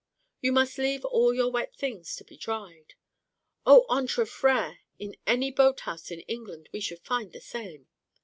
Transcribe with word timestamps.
'You 0.41 0.51
must 0.51 0.79
leave 0.79 1.05
all 1.05 1.31
your 1.31 1.51
wet 1.51 1.75
things 1.75 2.15
to 2.15 2.23
be 2.23 2.35
dried.' 2.35 2.95
'O! 3.67 3.85
entre 3.87 4.25
frères! 4.25 4.79
In 4.97 5.15
any 5.27 5.51
boat 5.51 5.81
house 5.81 6.09
in 6.09 6.21
England 6.21 6.69
we 6.73 6.79
should 6.79 7.01
find 7.05 7.31
the 7.33 7.39
same. 7.39 7.87